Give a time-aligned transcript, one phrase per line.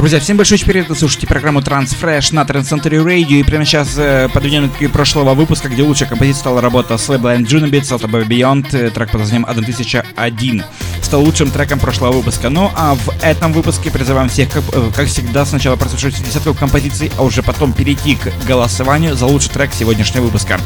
[0.00, 3.40] Друзья, всем большой привет, вы слушаете программу Transfresh на Trend Center Radio.
[3.40, 7.42] И прямо сейчас э, подведем к прошлого выпуска, где лучшая композиция стала работа с лейблом
[7.42, 10.64] Junibits от Above Beyond, э, трек под названием 1001
[11.02, 12.48] стал лучшим треком прошлого выпуска.
[12.48, 17.12] Ну а в этом выпуске призываем всех, как, э, как всегда, сначала прослушать десятку композиций,
[17.18, 20.58] а уже потом перейти к голосованию за лучший трек сегодняшнего выпуска.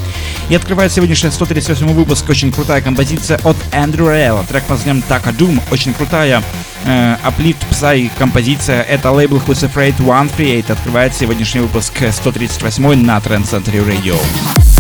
[0.48, 5.36] И открывает сегодняшний 138 выпуск очень крутая композиция от Эндрю Рейла, трек под названием Taka
[5.36, 6.40] Doom, очень крутая
[6.84, 8.82] Uplift Psy композиция.
[8.82, 14.73] Это лейбл Who's Afraid One Create открывает сегодняшний выпуск 138 на Trend Center Radio.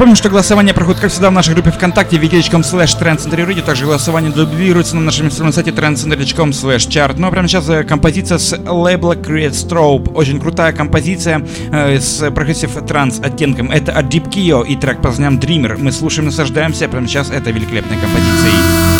[0.00, 3.60] Напомню, что голосование проходит, как всегда, в нашей группе ВКонтакте wiki.com slash trendcenter.radio.
[3.60, 7.16] Также голосование дублируется на нашем сайте trendcenter.com slash chart.
[7.18, 10.10] Ну а прямо сейчас э, композиция с лейбла Create Strobe.
[10.14, 13.70] Очень крутая композиция э, с прогрессив транс оттенком.
[13.70, 15.76] Это от Deep Kio и трек по названием Dreamer.
[15.78, 16.88] Мы слушаем, наслаждаемся.
[16.88, 18.99] Прямо сейчас это великолепная композиция.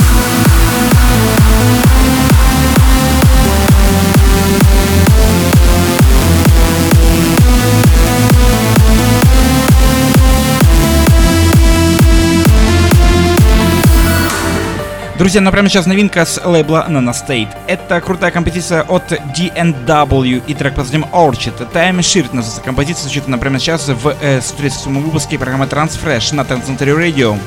[15.20, 17.50] Друзья, ну прямо сейчас новинка с лейбла Nana State.
[17.66, 21.70] Это крутая композиция от DNW и трек под названием Orchid.
[21.74, 26.40] Time Shirt называется композиция, звучит она прямо сейчас в э, 137 выпуске программы Transfresh на
[26.40, 27.38] Transcentury Radio.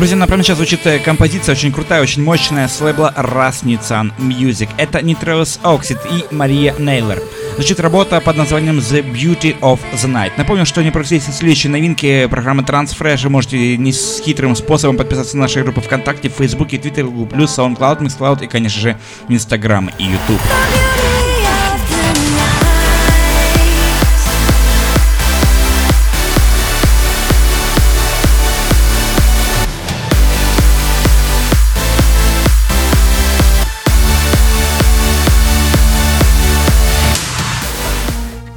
[0.00, 4.70] Друзья, например, сейчас звучит э, композиция очень крутая, очень мощная с лейбла Rasnitsan Music.
[4.78, 7.22] Это Nitrous Oxide и Мария Нейлер.
[7.56, 10.32] Звучит работа под названием The Beauty of the Night.
[10.38, 13.24] Напомню, что не пропустите следующие новинки программы Transfresh.
[13.24, 17.44] Вы можете не с хитрым способом подписаться на наши группы ВКонтакте, в Фейсбуке, Твиттере, Google+,
[17.44, 18.98] SoundCloud, MixCloud и, конечно же,
[19.28, 20.40] Инстаграм и YouTube.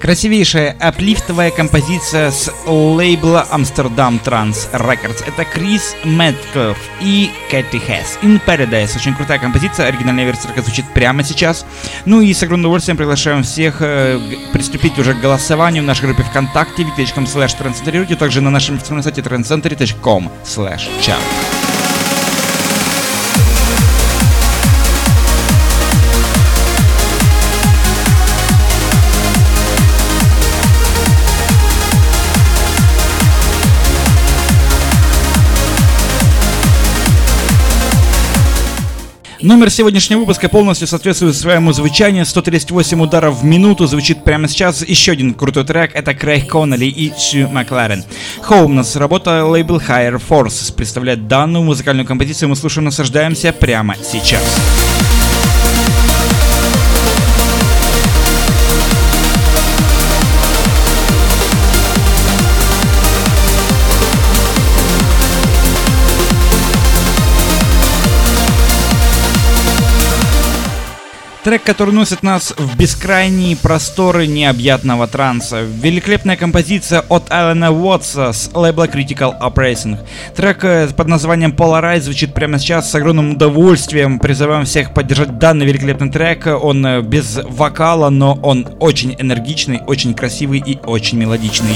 [0.03, 5.23] Красивейшая аплифтовая композиция с лейбла Amsterdam Trans Records.
[5.25, 8.19] Это Крис Мэтков и Кэти Хэс.
[8.21, 8.97] In Paradise.
[8.97, 9.87] Очень крутая композиция.
[9.87, 11.65] Оригинальная версия звучит прямо сейчас.
[12.03, 14.19] Ну и с огромным удовольствием приглашаем всех э,
[14.51, 19.21] приступить уже к голосованию в нашей группе ВКонтакте wiki.com slash также на нашем официальном сайте
[19.21, 21.52] trendcenter.com slash chart.
[39.43, 42.25] Номер сегодняшнего выпуска полностью соответствует своему звучанию.
[42.25, 44.87] 138 ударов в минуту звучит прямо сейчас.
[44.87, 48.05] Еще один крутой трек— это Крейг Коннелли и Сью Макларен.
[48.41, 52.47] Хоум нас работа лейбл Higher Force представляет данную музыкальную композицию.
[52.47, 54.41] Мы слушаем, наслаждаемся прямо сейчас.
[71.43, 75.61] Трек, который носит нас в бескрайние просторы необъятного транса.
[75.61, 79.97] Великолепная композиция от Алана Уотса с лейбла Critical Operating.
[80.37, 84.19] Трек э, под названием Polarize звучит прямо сейчас с огромным удовольствием.
[84.19, 86.47] Призываем всех поддержать данный великолепный трек.
[86.47, 91.75] Он э, без вокала, но он очень энергичный, очень красивый и очень мелодичный.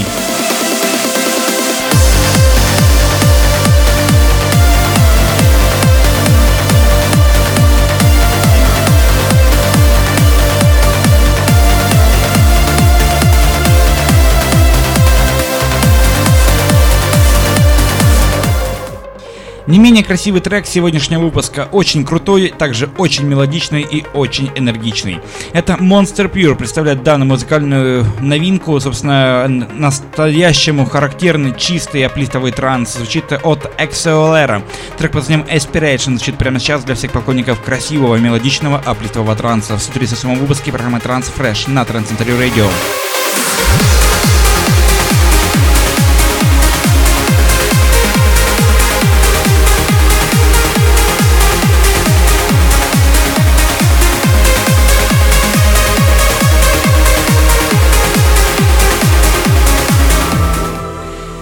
[19.68, 25.20] Не менее красивый трек сегодняшнего выпуска, очень крутой, также очень мелодичный и очень энергичный.
[25.52, 32.94] Это Monster Pure представляет данную музыкальную новинку, собственно, настоящему характерный чистый аплитовый транс.
[32.94, 34.62] Звучит от Exolera.
[34.96, 39.82] Трек под названием Aspiration звучит прямо сейчас для всех поклонников красивого мелодичного аплитового транса в
[39.82, 42.66] 137 выпуске программы Trans Fresh на Trans Radio.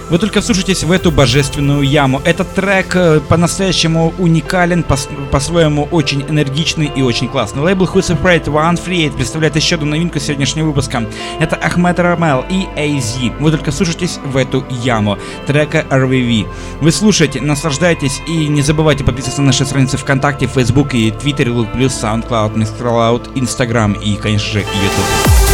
[0.09, 2.21] Вы только вслушайтесь в эту божественную яму.
[2.23, 4.85] Этот трек э, по-настоящему уникален,
[5.31, 7.61] по-своему очень энергичный и очень классный.
[7.61, 11.05] Лейбл Who Separate One Free представляет еще одну новинку сегодняшнего выпуска.
[11.41, 13.33] Это Ахмед Рамел и AZ.
[13.39, 16.47] Вы только вслушайтесь в эту яму трека RVV.
[16.79, 21.91] Вы слушаете, наслаждайтесь и не забывайте подписываться на наши страницы ВКонтакте, Facebook и Twitter, плюс
[22.01, 25.46] SoundCloud, MixCloud, Instagram и, конечно же, YouTube.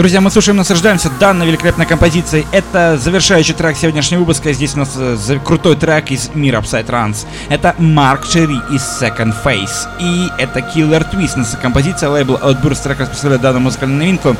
[0.00, 2.46] Друзья, мы слушаем, наслаждаемся данной великолепной композицией.
[2.52, 4.50] Это завершающий трек сегодняшнего выпуска.
[4.54, 7.26] Здесь у нас э, крутой трек из мира Upside Trance.
[7.50, 9.86] Это Марк Черри из Second Face.
[9.98, 11.32] И это Killer Twist.
[11.36, 14.36] Наша композиция лейбл Outburst трек представляет данную музыкальную новинку.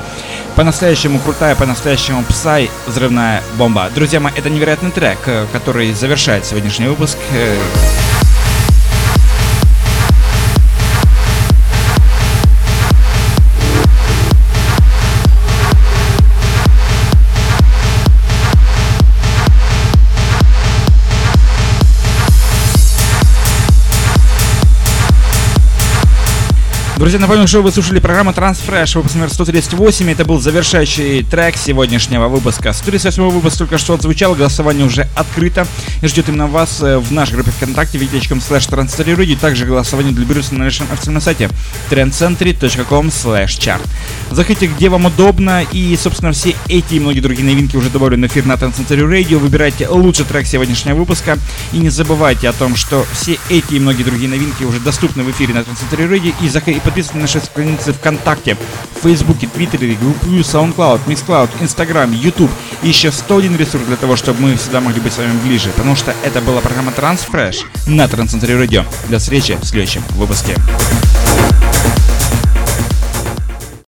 [0.56, 3.90] По-настоящему крутая, по-настоящему псай, взрывная бомба.
[3.94, 7.18] Друзья мои, это невероятный трек, э, который завершает сегодняшний выпуск.
[27.00, 30.11] Друзья, напомню, что вы слушали программу Transfresh, выпуск номер 138.
[30.11, 32.75] Это был завершающий трек сегодняшнего выпуска.
[32.75, 35.67] 138 выпуск только что отзвучал, голосование уже открыто
[36.02, 40.26] и ждет именно вас э, в нашей группе ВКонтакте vk.com slash и также голосование для
[40.26, 41.49] берется на нашем официальном сайте
[41.88, 43.81] trendcentry.com slash chart.
[44.31, 48.31] Заходите, где вам удобно, и, собственно, все эти и многие другие новинки уже добавлены в
[48.31, 49.38] эфир на Trendcentry Radio.
[49.38, 51.38] Выбирайте лучший трек сегодняшнего выпуска
[51.73, 55.31] и не забывайте о том, что все эти и многие другие новинки уже доступны в
[55.31, 58.56] эфире на Trendcentry Radio и, заходите подписывайтесь на наши страницы ВКонтакте,
[58.96, 62.50] в Фейсбуке, Твиттере, группу SoundCloud, MixCloud, Instagram, YouTube
[62.82, 65.94] и еще 101 ресурс для того, чтобы мы всегда могли быть с вами ближе, потому
[65.94, 68.84] что это была программа Transfresh на Трансцентре Радио.
[69.08, 70.56] До встречи в следующем выпуске.